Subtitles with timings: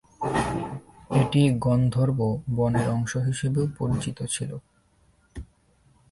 [1.11, 2.19] এটি গন্ধর্ব
[2.55, 4.51] বনের অংশ হিসাবেও পরিচিত ছিল।